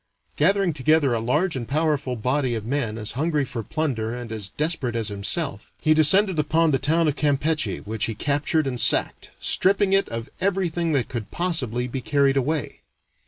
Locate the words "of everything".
10.09-10.93